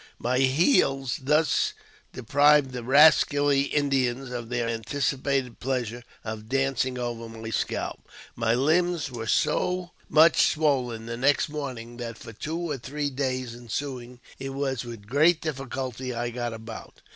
[0.15, 1.73] * My heels thus
[2.11, 7.99] deprived the rascally Indians of their antici pated pleasure of dancing over my scalp.
[8.35, 13.53] My limbs were so much swollen the next morning, that for two or three days
[13.53, 17.03] ensuing it was with great difficulty I got about.